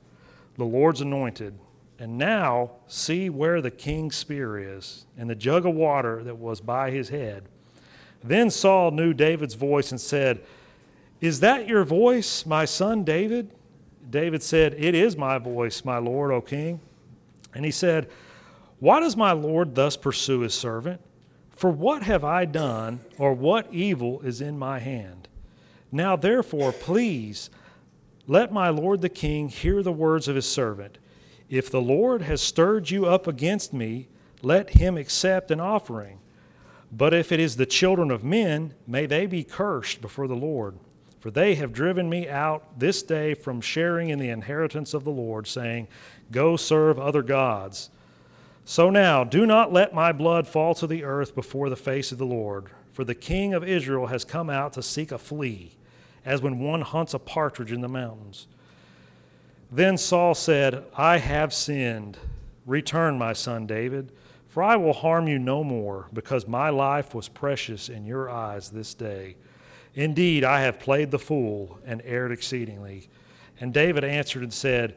[0.56, 1.58] the Lord's anointed.
[1.98, 6.62] And now see where the king's spear is, and the jug of water that was
[6.62, 7.46] by his head.
[8.24, 10.42] Then Saul knew David's voice and said,
[11.20, 13.52] Is that your voice, my son David?
[14.10, 16.80] David said, It is my voice, my Lord, O king.
[17.54, 18.10] And he said,
[18.80, 21.02] Why does my Lord thus pursue his servant?
[21.60, 25.28] For what have I done, or what evil is in my hand?
[25.92, 27.50] Now therefore, please,
[28.28, 31.00] let my Lord the king hear the words of his servant.
[31.50, 34.08] If the Lord has stirred you up against me,
[34.42, 36.20] let him accept an offering.
[36.94, 40.80] But if it is the children of men, may they be cursed before the Lord.
[41.20, 45.12] For they have driven me out this day from sharing in the inheritance of the
[45.12, 45.90] Lord, saying,
[46.32, 47.90] Go serve other gods.
[48.70, 52.20] So now, do not let my blood fall to the earth before the face of
[52.20, 55.72] the Lord, for the king of Israel has come out to seek a flea,
[56.24, 58.46] as when one hunts a partridge in the mountains.
[59.72, 62.20] Then Saul said, I have sinned.
[62.68, 64.12] Return, my son David,
[64.48, 68.70] for I will harm you no more, because my life was precious in your eyes
[68.70, 69.36] this day.
[69.96, 73.10] Indeed, I have played the fool and erred exceedingly.
[73.60, 74.96] And David answered and said,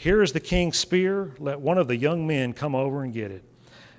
[0.00, 1.34] here is the king's spear.
[1.38, 3.44] Let one of the young men come over and get it.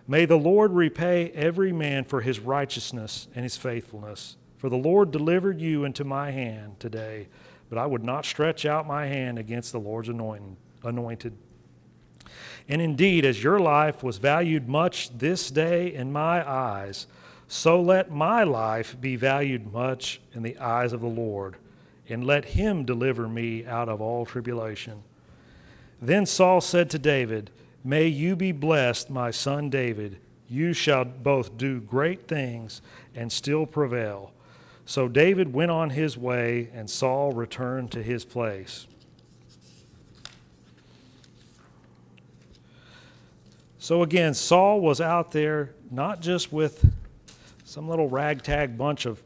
[0.08, 4.36] May the Lord repay every man for his righteousness and his faithfulness.
[4.58, 7.28] For the Lord delivered you into my hand today,
[7.70, 11.38] but I would not stretch out my hand against the Lord's anointed.
[12.68, 17.06] And indeed, as your life was valued much this day in my eyes,
[17.48, 21.58] so let my life be valued much in the eyes of the Lord,
[22.10, 25.04] and let him deliver me out of all tribulation.
[26.02, 27.52] Then Saul said to David,
[27.84, 30.18] May you be blessed, my son David.
[30.50, 32.82] You shall both do great things
[33.16, 34.34] and still prevail.
[34.86, 38.88] So David went on his way, and Saul returned to his place.
[43.78, 46.92] So again, Saul was out there not just with
[47.64, 49.24] some little ragtag bunch of,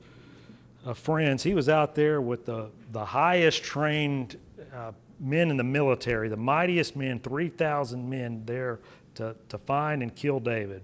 [0.86, 4.38] of friends, he was out there with the, the highest trained
[4.74, 8.80] uh, men in the military, the mightiest men, 3,000 men there
[9.16, 10.84] to, to find and kill David.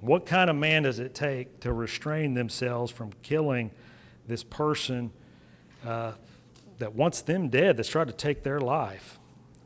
[0.00, 3.70] What kind of man does it take to restrain themselves from killing
[4.26, 5.10] this person
[5.84, 6.12] uh,
[6.78, 9.18] that wants them dead, that's tried to take their life?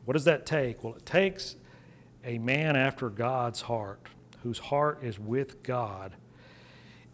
[0.05, 0.83] What does that take?
[0.83, 1.55] Well, it takes
[2.25, 3.99] a man after God's heart,
[4.41, 6.13] whose heart is with God.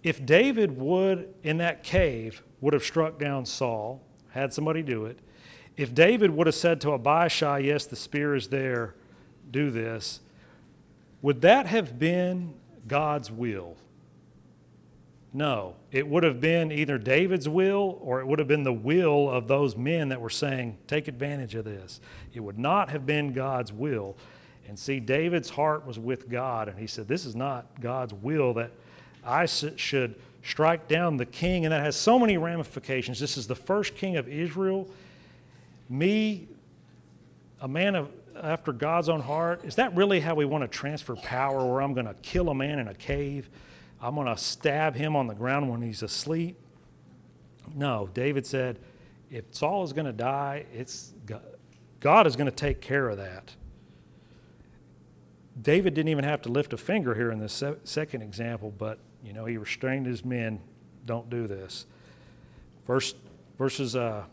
[0.01, 5.19] If David would, in that cave, would have struck down Saul, had somebody do it,
[5.79, 8.95] if David would have said to Abishai, Yes, the spear is there,
[9.49, 10.19] do this,
[11.21, 12.53] would that have been
[12.85, 13.77] God's will?
[15.31, 15.77] No.
[15.89, 19.47] It would have been either David's will or it would have been the will of
[19.47, 22.01] those men that were saying, Take advantage of this.
[22.33, 24.17] It would not have been God's will.
[24.67, 28.53] And see, David's heart was with God, and he said, This is not God's will
[28.55, 28.71] that
[29.23, 31.63] I should strike down the king.
[31.63, 33.17] And that has so many ramifications.
[33.21, 34.89] This is the first king of Israel
[35.89, 36.47] me,
[37.59, 41.15] a man of, after God's own heart, is that really how we want to transfer
[41.15, 43.49] power where I'm going to kill a man in a cave?
[44.01, 46.57] I'm going to stab him on the ground when he's asleep?
[47.75, 48.79] No, David said,
[49.29, 51.13] if Saul is going to die, it's
[51.99, 53.55] God, is going to take care of that.
[55.61, 58.97] David didn't even have to lift a finger here in this se- second example, but
[59.23, 60.61] you know he restrained his men.
[61.05, 61.85] Don't do this.
[62.87, 63.13] Verse
[63.57, 64.23] verses uh,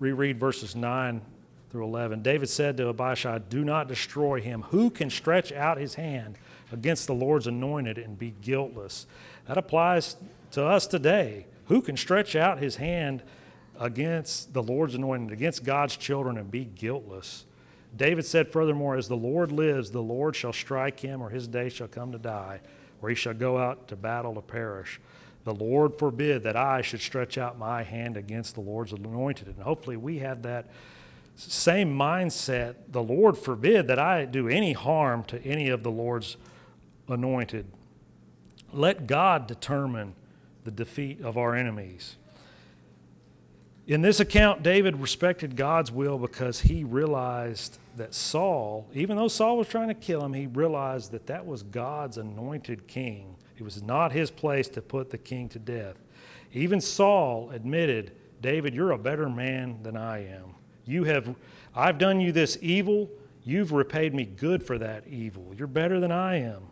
[0.00, 1.22] reread verses 9
[1.70, 2.22] through 11.
[2.22, 4.62] David said to Abishai, Do not destroy him.
[4.70, 6.36] Who can stretch out his hand
[6.72, 9.06] against the Lord's anointed and be guiltless?
[9.46, 10.16] That applies
[10.52, 11.46] to us today.
[11.66, 13.22] Who can stretch out his hand
[13.78, 17.44] against the Lord's anointed, against God's children, and be guiltless?
[17.96, 21.68] David said, Furthermore, as the Lord lives, the Lord shall strike him, or his day
[21.68, 22.60] shall come to die,
[23.00, 25.00] or he shall go out to battle to perish.
[25.44, 29.48] The Lord forbid that I should stretch out my hand against the Lord's anointed.
[29.48, 30.66] And hopefully we have that
[31.36, 36.36] same mindset, the Lord forbid that I do any harm to any of the Lord's
[37.08, 37.66] anointed.
[38.72, 40.14] Let God determine
[40.64, 42.16] the defeat of our enemies.
[43.86, 49.56] In this account, David respected God's will because he realized that Saul, even though Saul
[49.56, 53.36] was trying to kill him, he realized that that was God's anointed king.
[53.60, 56.02] It was not his place to put the king to death.
[56.54, 60.54] Even Saul admitted, David, you're a better man than I am.
[60.86, 61.36] You have,
[61.76, 63.10] I've done you this evil.
[63.44, 65.52] You've repaid me good for that evil.
[65.54, 66.62] You're better than I am.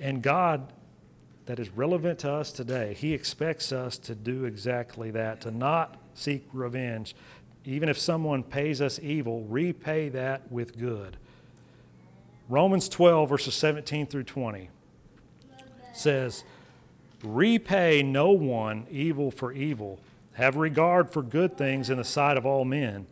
[0.00, 0.72] And God,
[1.44, 5.98] that is relevant to us today, He expects us to do exactly that, to not
[6.14, 7.14] seek revenge.
[7.66, 11.18] Even if someone pays us evil, repay that with good.
[12.48, 14.70] Romans 12, verses 17 through 20
[15.92, 16.44] says,
[17.22, 20.00] Repay no one evil for evil.
[20.34, 23.06] Have regard for good things in the sight of all men.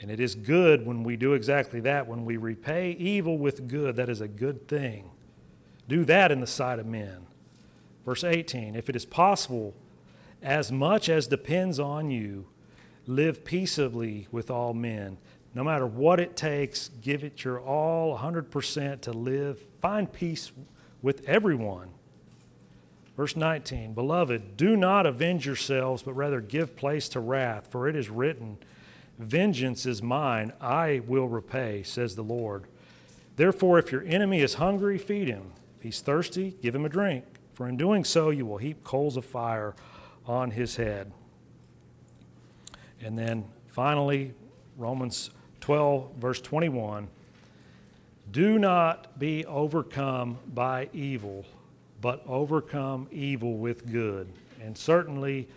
[0.00, 2.06] And it is good when we do exactly that.
[2.06, 5.10] When we repay evil with good, that is a good thing.
[5.88, 7.26] Do that in the sight of men.
[8.04, 9.74] Verse 18 If it is possible,
[10.42, 12.46] as much as depends on you,
[13.06, 15.18] live peaceably with all men.
[15.54, 19.60] No matter what it takes, give it your all, 100% to live.
[19.80, 20.50] Find peace
[21.00, 21.90] with everyone.
[23.16, 27.96] Verse 19 Beloved, do not avenge yourselves, but rather give place to wrath, for it
[27.96, 28.58] is written,
[29.18, 32.64] Vengeance is mine, I will repay, says the Lord.
[33.36, 35.52] Therefore, if your enemy is hungry, feed him.
[35.76, 39.16] If he's thirsty, give him a drink, for in doing so you will heap coals
[39.16, 39.74] of fire
[40.26, 41.12] on his head.
[43.00, 44.34] And then finally,
[44.76, 47.08] Romans 12, verse 21
[48.30, 51.44] Do not be overcome by evil
[52.04, 54.28] but overcome evil with good.
[54.60, 55.48] And certainly,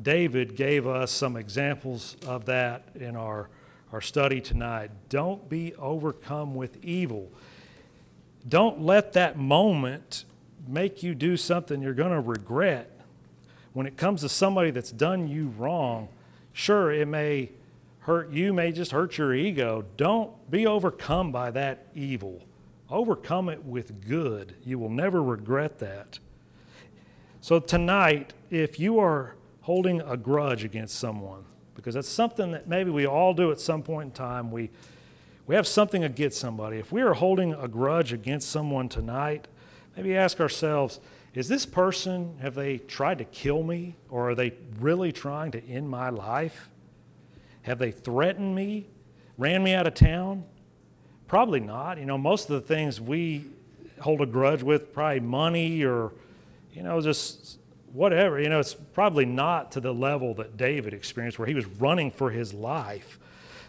[0.00, 3.48] David gave us some examples of that in our,
[3.92, 4.92] our study tonight.
[5.08, 7.32] Don't be overcome with evil.
[8.48, 10.24] Don't let that moment
[10.68, 12.92] make you do something you're going to regret.
[13.72, 16.10] When it comes to somebody that's done you wrong,
[16.52, 17.50] sure, it may
[18.02, 19.84] hurt you, may just hurt your ego.
[19.96, 22.44] Don't be overcome by that evil.
[22.90, 24.54] Overcome it with good.
[24.64, 26.18] You will never regret that.
[27.40, 32.90] So, tonight, if you are holding a grudge against someone, because that's something that maybe
[32.90, 34.70] we all do at some point in time, we,
[35.46, 36.78] we have something against somebody.
[36.78, 39.46] If we are holding a grudge against someone tonight,
[39.96, 41.00] maybe ask ourselves,
[41.34, 45.64] is this person, have they tried to kill me or are they really trying to
[45.64, 46.68] end my life?
[47.62, 48.86] Have they threatened me,
[49.36, 50.44] ran me out of town?
[51.28, 51.98] Probably not.
[51.98, 53.44] You know, most of the things we
[54.00, 56.12] hold a grudge with, probably money or,
[56.72, 57.58] you know, just
[57.92, 58.40] whatever.
[58.40, 62.10] You know, it's probably not to the level that David experienced where he was running
[62.10, 63.18] for his life.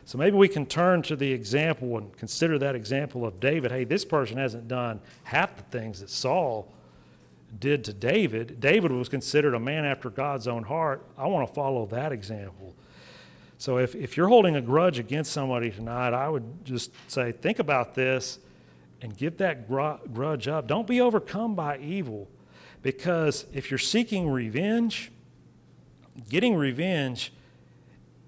[0.06, 3.72] So maybe we can turn to the example and consider that example of David.
[3.72, 6.68] Hey, this person hasn't done half the things that Saul
[7.60, 8.60] did to David.
[8.60, 11.04] David was considered a man after God's own heart.
[11.18, 12.74] I want to follow that example.
[13.60, 17.60] So if, if you're holding a grudge against somebody tonight, I would just say, think
[17.60, 18.40] about this
[19.02, 20.66] and give that grudge up.
[20.66, 22.30] Don't be overcome by evil
[22.82, 25.12] because if you're seeking revenge,
[26.30, 27.34] getting revenge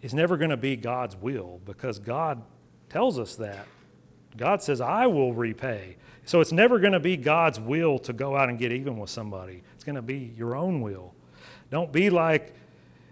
[0.01, 2.43] is never going to be God's will because God
[2.89, 3.67] tells us that.
[4.35, 5.95] God says, I will repay.
[6.25, 9.09] So it's never going to be God's will to go out and get even with
[9.09, 9.63] somebody.
[9.75, 11.13] It's going to be your own will.
[11.69, 12.53] Don't be like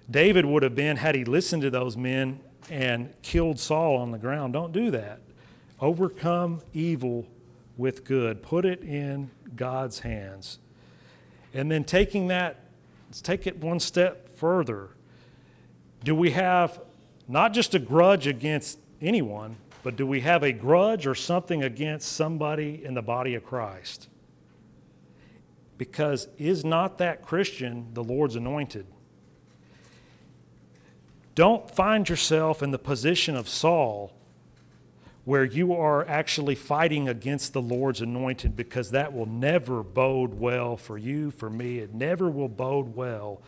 [0.09, 2.39] David would have been had he listened to those men
[2.69, 4.53] and killed Saul on the ground.
[4.53, 5.21] Don't do that.
[5.79, 7.27] Overcome evil
[7.77, 10.59] with good, put it in God's hands.
[11.53, 12.65] And then taking that,
[13.07, 14.89] let's take it one step further.
[16.03, 16.81] Do we have
[17.27, 22.11] not just a grudge against anyone, but do we have a grudge or something against
[22.11, 24.09] somebody in the body of Christ?
[25.77, 28.85] Because is not that Christian the Lord's anointed?
[31.39, 34.11] Don't find yourself in the position of Saul
[35.23, 40.75] where you are actually fighting against the Lord's anointed because that will never bode well
[40.75, 41.79] for you, for me.
[41.79, 43.41] It never will bode well.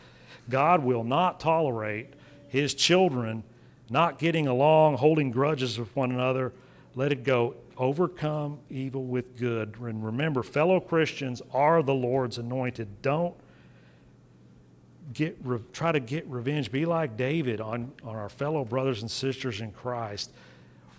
[0.47, 2.13] God will not tolerate
[2.47, 3.43] his children
[3.89, 6.53] not getting along, holding grudges with one another.
[6.95, 7.55] Let it go.
[7.75, 9.75] Overcome evil with good.
[9.81, 13.01] And remember, fellow Christians are the Lord's anointed.
[13.01, 13.35] Don't
[15.13, 16.71] get re, try to get revenge.
[16.71, 20.31] Be like David on, on our fellow brothers and sisters in Christ.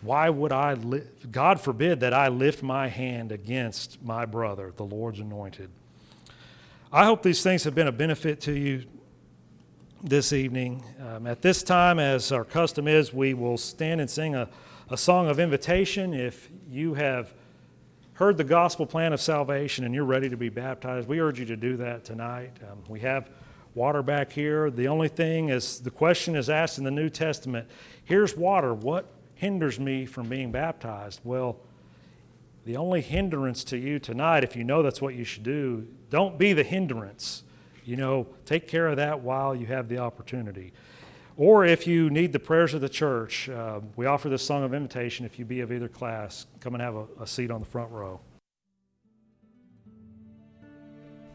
[0.03, 4.85] Why would I, li- God forbid that I lift my hand against my brother, the
[4.85, 5.71] Lord's anointed.
[6.93, 8.85] I hope these things have been a benefit to you.
[10.03, 10.83] this evening.
[10.99, 14.49] Um, at this time, as our custom is, we will stand and sing a,
[14.91, 16.13] a song of invitation.
[16.13, 17.33] If you have
[18.15, 21.47] heard the gospel plan of salvation and you're ready to be baptized, we urge you
[21.47, 22.51] to do that tonight.
[22.69, 23.31] Um, we have
[23.75, 24.71] water back here.
[24.71, 27.69] The only thing is the question is asked in the New Testament
[28.05, 28.75] here's water.
[28.75, 31.21] What hinders me from being baptized?
[31.25, 31.59] Well,
[32.65, 36.39] the only hindrance to you tonight, if you know that's what you should do, don't
[36.39, 37.43] be the hindrance.
[37.85, 40.73] You know, take care of that while you have the opportunity.
[41.37, 44.75] Or if you need the prayers of the church, uh, we offer this song of
[44.75, 45.27] invitation.
[45.27, 47.91] If you be of either class, come and have a, a seat on the front
[47.91, 48.21] row.